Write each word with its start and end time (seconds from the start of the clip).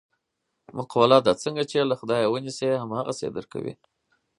مقوله 0.77 1.17
ده: 1.25 1.31
څنګه 1.43 1.61
یې 1.63 1.69
چې 1.71 1.87
له 1.89 1.95
خدایه 1.99 2.27
و 2.29 2.37
نیسې 2.45 2.69
هم 2.81 2.89
هغسې 2.99 3.23
یې 3.27 3.31
در 3.35 3.45
کوي. 3.51 3.73